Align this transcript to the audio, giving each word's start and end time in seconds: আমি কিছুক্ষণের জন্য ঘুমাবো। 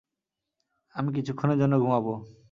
আমি 0.95 1.09
কিছুক্ষণের 1.15 1.57
জন্য 1.57 1.73
ঘুমাবো। 1.79 2.13